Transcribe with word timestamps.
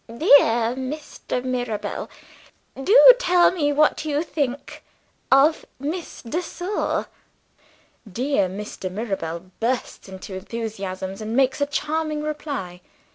"Dear 0.07 0.73
Mr. 0.75 1.43
Mirabel, 1.43 2.09
do 2.75 3.13
tell 3.19 3.51
me 3.51 3.71
what 3.71 4.03
you 4.03 4.23
think 4.23 4.83
of 5.31 5.63
Miss 5.77 6.23
de 6.23 6.41
Sor?" 6.41 7.05
Dear 8.11 8.49
Mr. 8.49 8.91
Mirabel 8.91 9.51
bursts 9.59 10.09
into 10.09 10.33
enthusiasm 10.33 11.13
and 11.21 11.35
makes 11.37 11.61
a 11.61 11.67
charming 11.67 12.23
reply. 12.23 12.81